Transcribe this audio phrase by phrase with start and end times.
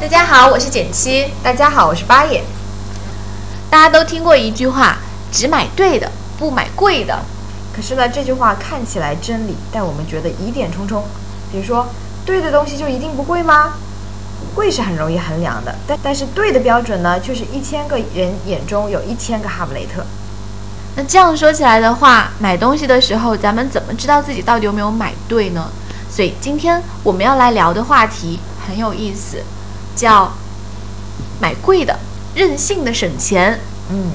[0.00, 1.28] 大家好，我是简七。
[1.42, 2.42] 大家好，我是八爷。
[3.68, 4.96] 大家都听过一句话：
[5.30, 7.18] 只买对的，不买贵的。
[7.76, 11.04] 可是呢，这句话看起来真理，但我们觉得疑点重重。
[11.52, 11.86] 比如说，
[12.24, 13.74] 对的东西就一定不贵吗？
[14.54, 20.02] 贵是很容易衡量的，但但是对的标准呢，却是一千个人眼中有一千个哈姆雷特。
[20.96, 25.68] 那这样说起来的话，买东西的时候，咱们怎么知道自己到底有没有买对呢？
[26.08, 29.36] 所以今天我们要来聊的话题很有意思，
[30.00, 30.32] 叫
[31.42, 31.98] 买贵的，
[32.34, 33.60] 任性的省钱。
[33.90, 34.12] 嗯，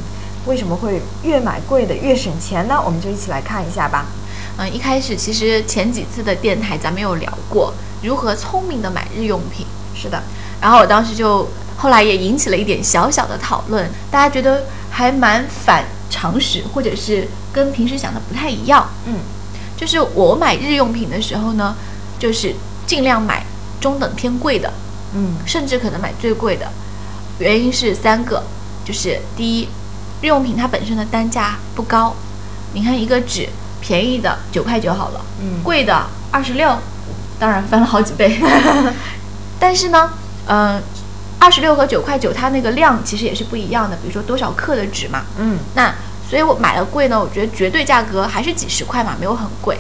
[0.48, 2.82] 为什么会越买贵的越省钱呢？
[2.84, 4.08] 我们就一起来看一下吧。
[4.58, 9.68] 嗯，一开始其实前几次的电台咱们有聊过如何聪明的买日用品。
[9.94, 10.24] 是的，
[10.60, 18.90] 然后我当时就后来也引起了一点小小的讨论，大家觉得还蛮反常识，或者是跟平时想的不太一样。
[19.06, 19.20] 嗯，
[19.78, 21.76] 就是我买日用品的时候呢，
[22.18, 22.56] 就是
[22.88, 23.46] 尽量买
[23.80, 24.74] 中等偏贵的，
[25.16, 26.72] 嗯甚至可能买最贵的。
[27.40, 28.44] 原因是三个，
[28.86, 29.68] 就是第一，
[30.22, 32.16] 日用品它本身的单价不高，
[32.74, 33.50] 你看一个纸
[33.82, 36.78] 便宜的九块九好了，嗯贵的二十六，
[37.40, 38.40] 当然翻了好几倍。
[39.60, 40.12] 但是呢，
[40.48, 40.82] 嗯、
[41.40, 45.94] 二十六和九块九它那个量其实也是不一样的，比如说多少克的纸嘛，嗯那
[46.30, 49.78] 所以我买了贵呢，我觉得绝对价格还是几十块嘛，没有很贵。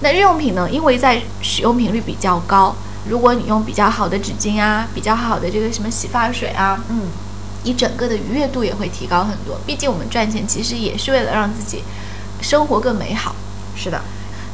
[0.00, 2.74] 那日用品呢，因为在使用频率比较高，
[3.08, 7.02] 如果你用比较好的纸巾啊，比较好的这个什么洗发水啊，嗯，
[7.64, 9.58] 你整个的愉悦度也会提高很多。
[9.66, 11.82] 毕竟我们赚钱其实也是为了让自己
[12.40, 13.34] 生活更美好。
[13.74, 14.00] 是的，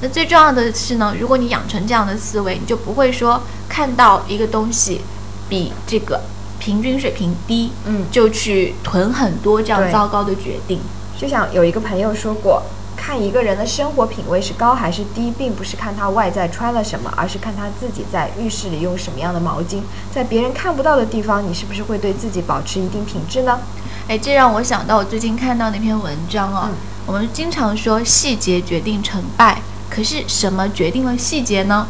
[0.01, 5.01] 那最重要的是呢，如果你养成这样的思维，你就不会说看到一个东西
[5.49, 6.21] 比这个
[6.61, 10.81] 平均水平低，嗯就去囤很多这样糟糕的决定。
[11.19, 12.63] 就像有一个朋友说过，
[13.07, 19.81] 看一个人的生活品味是高还是低，并不是看他外在穿了什么，而是看他自己在浴室里用什么样的毛巾。
[20.13, 23.61] 在别人看不到的地方，你是不是会对自己保持一定品质呢？
[24.09, 26.63] 哎，这让我想到我最近看到那篇文章哦。
[26.65, 26.75] 嗯
[27.07, 31.87] 我们经常说细节决定成败，可是什么决定了细节呢？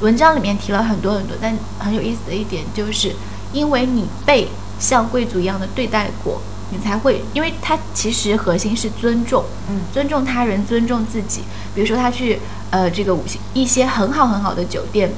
[0.00, 3.14] 文章里面提了很多很多，但很有意思的一点就是，
[3.52, 4.48] 因为你被
[4.80, 6.42] 像贵族一样的对待过，
[6.72, 11.42] 你才会，因为他其实核心是尊重，嗯尊重他人，尊重自己。
[11.74, 12.40] 比如说他去
[12.70, 15.12] 呃这个五星一些很好很好的酒店，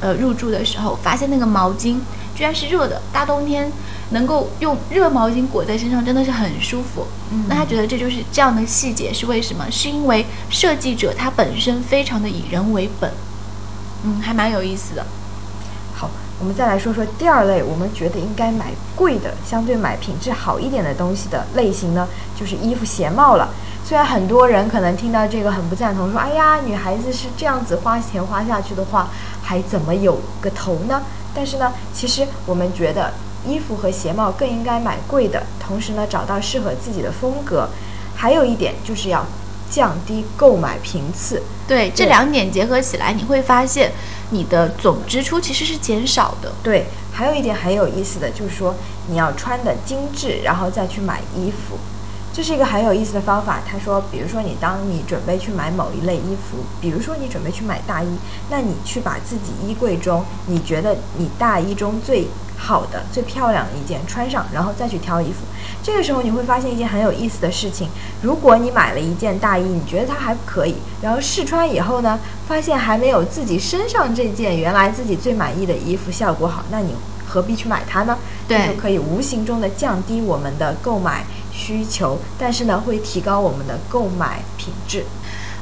[0.00, 1.98] 呃入住的时候，发现那个毛巾
[2.34, 3.70] 居然是热的，大冬天
[4.10, 7.06] 能够用热毛巾裹在身上，真的是很舒服。
[7.32, 9.66] 嗯那他觉得这就是这样的细节是为什么？
[9.70, 13.10] 是因为设计者他本身非常的以人为本，
[14.04, 15.04] 嗯，还蛮有意思的。
[16.38, 22.06] 我们再来说说第二类，我们觉得应该买贵的，相对买品质好一点的东西的类型呢，
[22.38, 23.48] 就是衣服鞋帽了。
[23.82, 29.08] 虽然很多人可能听到这个很不赞同，说：“哎呀，女孩子是这样子花钱花下去的话，
[29.42, 31.00] 还怎么有个头呢？”
[31.34, 33.12] 但是呢，其实我们觉得
[33.46, 37.68] 衣服和鞋帽更应该买贵的，同时呢，找到适合自己的风格。
[38.14, 39.24] 还有一点就是要
[39.70, 41.42] 降低购买频次。
[41.66, 43.92] 对，这两点结合起来，你会发现
[44.30, 46.52] 你的总支出其实是减少的。
[46.62, 48.74] 对，还有一点很有意思的，就是说
[49.08, 51.76] 你要穿的精致，然后再去买衣服，
[52.32, 53.60] 这是一个很有意思的方法。
[53.66, 58.06] 他说，比如说你当你准备去买某一类衣服，比如说你准备去买大衣，
[58.48, 65.44] 那你去把自己衣柜中你觉得你大衣中最好的、最漂亮的一件穿上，然后再去挑衣服。
[65.82, 67.88] 这个时候你会发现一件很有意思的事情：
[68.22, 72.18] 如果你买了一件大衣，你觉得它还可以，然后试穿以后呢，
[72.48, 76.94] 发现还没有自己身上这件原来自己最满意的衣服效果好，那你
[77.26, 78.16] 何必去买它呢？
[78.48, 85.04] 对就可以无形中的降低我们的购买需求，但是呢，会提高我们的购买品质。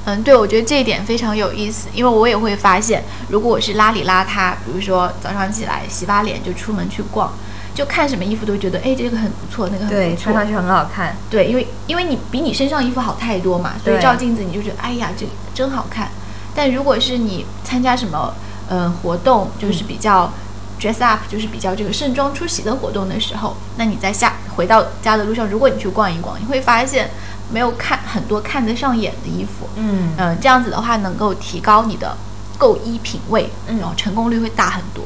[0.07, 7.33] 嗯，对，我觉得这一点非常有意思，因为我也会发现，如果我是邋里邋遢，比如说早上起来洗把脸就出门去逛，
[7.75, 11.17] 就看什么衣服都觉得，哎，这个很不错，那个很不错，对，穿上去很好看。
[11.31, 16.11] 对，因为因为你比你身上衣服好太多嘛，所以照镜子你就觉得，哎呀，这真好看。
[16.55, 18.35] 但如果是你参加什么
[18.69, 20.31] 呃活动，就是比较
[20.79, 27.11] dress up，就是比较这个盛装出席的活动的时候，那你在下回到家的路上，如果你去逛一逛，你会发现
[27.51, 29.69] 没有看很多看得上眼的衣服。
[29.77, 32.17] 嗯嗯、这样子的话能够提高你的
[32.59, 35.05] 购衣品味，嗯然后成功率会大很多。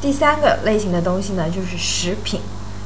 [0.00, 2.40] 第三个类型的东西呢，就是食品。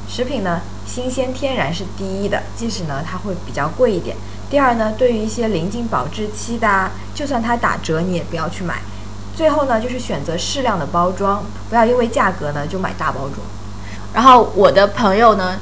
[0.07, 4.15] 食品呢，新鲜天然是第一的，即使呢它会比较贵一点。
[4.49, 8.81] 第二呢，对于一些临近保质期的啊，就算它打折，你也不要去买。
[9.35, 13.39] 最后呢，就是选择适量的包装，不要因为价格呢就买大包装。
[14.13, 15.57] 然后我的朋友呢，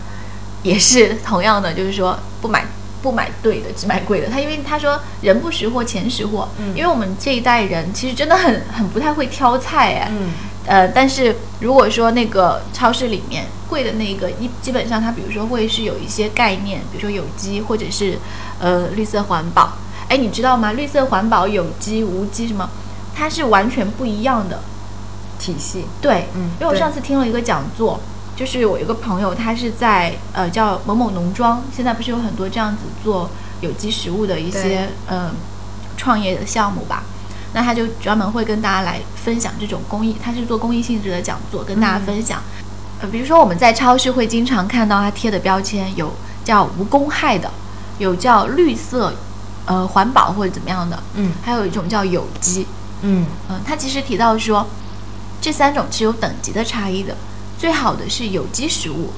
[0.61, 2.65] 也是同样的，就是说不买
[3.03, 4.29] 不买对的，只买贵的。
[4.29, 6.50] 他因为他说人不识货，钱识货。
[6.57, 10.07] 嗯因为我们这一代人其实真的很很不太会挑菜哎。
[10.11, 10.31] 嗯
[10.65, 18.17] 呃，但是如果说那个超市里面贵的那个一基本上它比如说会是有一些概念，比如说有机或者是
[18.59, 19.73] 呃绿色环保。
[20.07, 20.71] 哎，你知道吗？
[20.71, 22.69] 绿色环保、有机、无机什么，
[23.13, 24.61] 它是完全不一样的。
[25.39, 28.00] 体系，对，嗯因为我上次听了一个讲座，
[28.35, 33.30] 就是我有个朋友，他是在呃叫某某农庄，现在不是有很多这样子做
[33.62, 35.31] 有机食物的一些呃
[35.97, 37.03] 创业的项目吧。
[37.53, 42.41] 那他就专门会跟大家来分享这种公益，他是做公益性质的讲座，跟大家分享。
[43.00, 46.12] 呃，比如说我们在超市会经常看到他贴的标签，有
[46.44, 47.51] 叫无公害的，
[48.00, 49.13] 有叫绿色
[49.68, 52.65] 呃环保或者怎么样的，嗯还有一种叫有机。
[53.03, 54.65] 嗯嗯，他其实提到说，
[55.39, 57.15] 这三种是有等级的差异的。
[57.63, 59.10] 最好的是有机食物，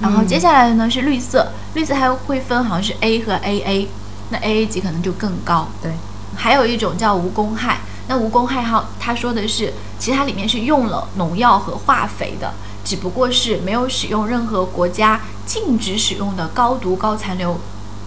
[0.00, 3.86] 然后嗯接下来的呢是绿色，绿色还会分好像是 A 和 AA，
[4.30, 5.68] 那 AA 级可能就更高。
[5.80, 5.92] 对，
[6.34, 7.78] 还有一种叫无公害，
[8.08, 12.52] 那无公害哈，他说的是，其实它里面是用了农药和化肥的，
[12.84, 17.60] 只不过是没有使用任何国家禁止使用的高毒高残留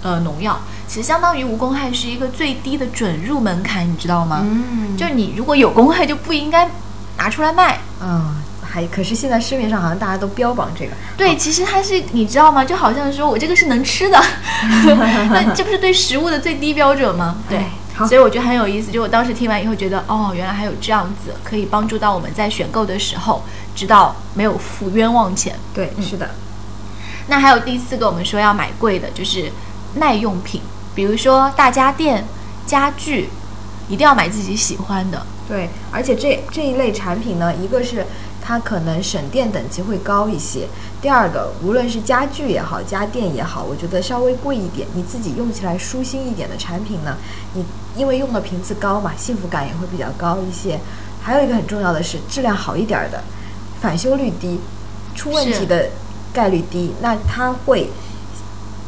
[0.03, 0.59] 呃农药。
[0.89, 4.41] 其实相当于无公害是一个最低的准入门槛，你知道吗？
[4.43, 6.69] 嗯就你如果有公害，就不应该
[7.17, 7.79] 拿出来卖。
[8.01, 8.43] 嗯，
[8.75, 12.65] 还可是现在市面上好像大家都标榜这个，对，其实它是你知道吗？
[12.65, 14.21] 就好像说我这个是能吃的，
[15.31, 17.37] 那这不是对食物的最低标准吗？
[17.47, 17.59] 对
[17.99, 18.91] 所以我觉得很有意思。
[18.91, 25.55] 就我当时听完以后觉得，哦，原来还有这样子，可以帮助到我们在选购的时候，知道没有付冤枉钱。
[25.73, 26.31] 对，是的，
[27.27, 29.49] 那还有第四个，我们说要买贵的，就是
[29.93, 30.59] 耐用品，
[30.93, 32.25] 比如说大家电、
[32.65, 33.29] 家具，
[33.87, 35.25] 一定要买自己喜欢的。
[35.47, 38.03] 对，而且这这一类产品呢，一个是
[38.47, 40.67] 它可能省电等级会高一些，
[41.01, 47.17] 第二个无论是家具也好，家电也好，我觉得稍微贵一点，你自己用起来舒心一点的产品呢，
[47.55, 47.65] 你
[47.97, 50.79] 因为用的频次高嘛，幸福感也会比较高一些。
[51.23, 53.23] 还有一个很重要的是质量好一点儿的，
[53.81, 54.59] 返修率低，
[55.15, 55.89] 出问题的
[56.31, 57.89] 概率低，那它会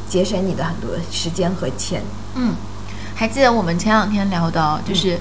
[0.07, 2.03] 节省你的很多时间和钱。
[2.35, 2.53] 嗯，
[3.15, 5.19] 还记得我们前两天聊的，就是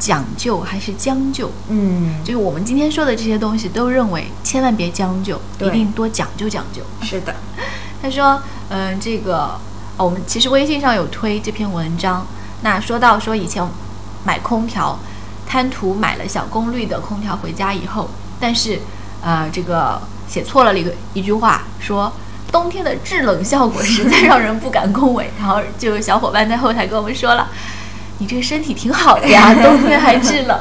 [0.00, 1.52] 讲究还是将就？
[1.68, 6.82] 嗯，就是我们今天说的这些东西，都认为千万别将就，一定多讲究讲究。
[7.02, 7.32] 是的，
[8.02, 9.50] 他说，嗯、这个、
[9.96, 12.26] 哦我们其实微信上有推这篇文章。
[12.62, 13.62] 那说到说以前
[14.24, 14.98] 买空调，
[15.46, 18.08] 贪图买了小功率的空调回家以后，
[18.40, 18.80] 但是
[19.22, 22.10] 呃这个写错了一个一句话，说
[22.50, 25.30] 冬天的制冷效果实在让人不敢恭维。
[25.38, 27.48] 然后就有小伙伴在后台跟我们说了，
[28.20, 30.58] 你这个身体挺好的呀， 冬天还制冷。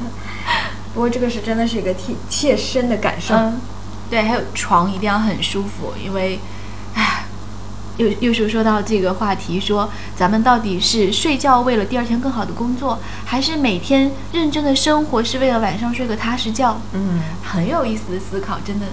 [0.92, 3.34] 不过这个是真的是一个切切身的感受。
[3.34, 3.60] 嗯，
[4.10, 6.40] 对，还有床一定要很舒服，因为，
[6.94, 7.26] 唉，
[7.96, 16.80] 又又是说到这个话题，说咱们到底是睡觉为了第二天更好的工作，还是每天认真的生活是为了晚上睡个踏实觉？
[16.92, 18.86] 嗯，很有意思的思考，真的。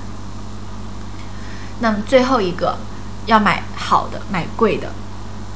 [1.79, 2.77] 那么最后一个
[3.25, 4.91] 要买好的，买贵的，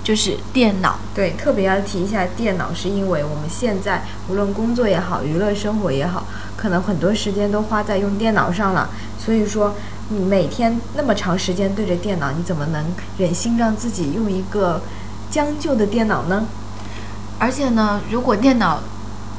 [0.04, 0.98] 就是电脑。
[1.14, 8.90] 对，特别要提一下电脑，是因为我们现在无论工作也好，娱乐生活也好，可能很多时间都花在用电脑上了。
[9.18, 9.76] 所以说，
[10.10, 12.86] 你每天那么长时间对着电脑，你怎么能
[13.18, 14.82] 忍心让自己用一个
[15.30, 16.46] 将就的电脑呢？
[17.38, 18.80] 而且呢，如果电脑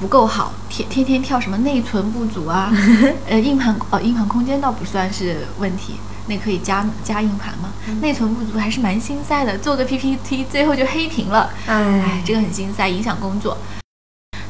[0.00, 2.72] 不够好，天天天跳什么内存不足啊，
[3.28, 5.94] 呃，硬盘呃硬盘空间倒不算是问题，
[6.26, 7.72] 那可以加加硬盘吗。
[8.00, 13.56] 内存不足还是蛮心塞的，做个 PPT 最后就黑屏了，哎哎，，这个很心塞，影响工作。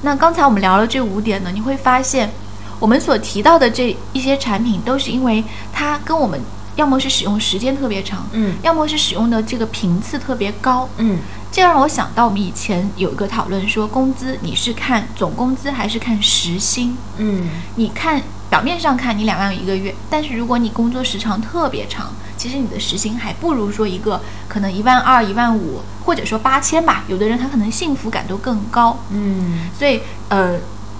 [0.03, 2.31] 那刚才我们聊了这五点呢，你会发现，
[2.79, 6.41] 我们所提到的这一些产品，都是因为它跟我们
[6.75, 8.57] 要么是使用时间特别长，嗯。
[8.63, 11.19] 要么是使用的这个频次特别高，嗯，
[11.53, 16.97] 这让我想到我们以前有一个讨论说，工资你是看总工资还是看时薪？
[17.19, 18.21] 嗯，你看
[18.53, 27.03] 表面上看你两万一个月，但是如果你工作时长特别长，其实你的时薪还不如说一个可能一万二、一万五，或者说八千吧。
[27.09, 28.99] 有的人他可能幸福感都更高。
[29.09, 30.59] 嗯，所以呃，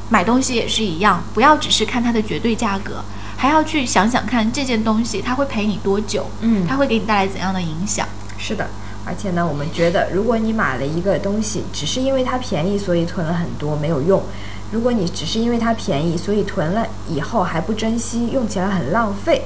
[0.09, 3.05] 买东西也是一样，不要只是看它的绝对价格，
[3.37, 8.09] 还要去想想看这件东西它会陪你多久，嗯它会给你带来怎样的影响。
[8.39, 8.71] 是的。
[9.05, 14.23] 而且呢，我们觉得，如果你买了一个东西，只是因为它便宜，所以囤了很多没有用，
[14.71, 19.43] 如果你只是因为它便宜，所以囤了以后还不珍惜，用起来很浪费。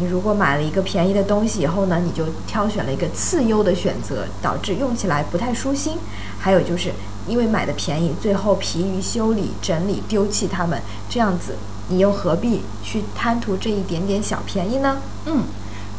[0.00, 5.98] 你如果买了一个便宜的东西以后呢，你就挑选了一个次优的选择，导致用起来不太舒心。
[6.38, 6.92] 还有就是
[7.26, 11.56] 因为买的便宜，最后疲于修理、整理、丢弃它们，这样子
[11.88, 14.98] 你又何必去贪图这一点点小便宜呢？
[15.26, 15.42] 嗯，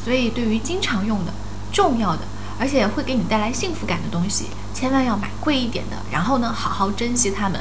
[0.02, 1.34] 所以对于经常用的、
[1.74, 2.22] 重要的，
[2.60, 7.60] 而且会给你带来幸福感的东西，千万要买贵一点的，然后呢，好好珍惜它们。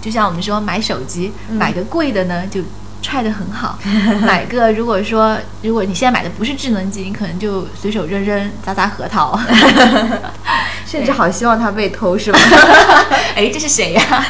[0.00, 2.60] 就像我们说买手机，买个贵的呢，就
[3.00, 3.78] 揣得很好；
[4.26, 9.38] 买个如果说如果你现在买的不是智能机，你可能就随手扔扔，砸砸核桃。
[10.84, 12.38] 甚至好希望它被偷，是吧？
[13.36, 14.26] 哎，这是谁呀？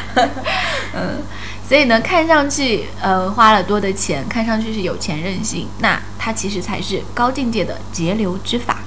[0.95, 1.23] 嗯，
[1.67, 8.77] 所以呢，看上去呃花了多的钱，看上去是有钱任性，那它其实才是高境界的节流之法。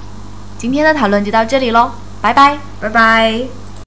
[0.57, 2.57] 今天的讨论就到这里喽，拜拜。
[2.79, 3.66] 拜拜。